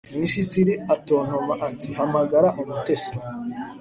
minisitiri 0.13 0.73
atontoma 0.95 1.53
ati 1.67 1.89
'hamagara 1.97 2.47
umutetsi 2.61 3.13